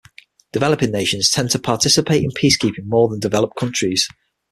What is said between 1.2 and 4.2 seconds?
tend to participate in peacekeeping more than developed countries.